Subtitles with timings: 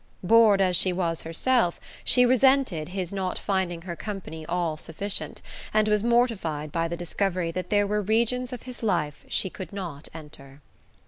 [0.23, 5.43] Bored as she was herself, she resented his not finding her company all sufficient,
[5.75, 9.71] and was mortified by the discovery that there were regions of his life she could
[9.71, 10.59] not enter.